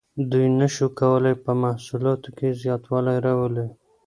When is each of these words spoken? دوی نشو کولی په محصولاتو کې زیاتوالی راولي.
دوی 0.31 0.45
نشو 0.59 0.87
کولی 0.99 1.33
په 1.43 1.51
محصولاتو 1.63 2.29
کې 2.37 2.47
زیاتوالی 2.61 3.17
راولي. 3.25 3.67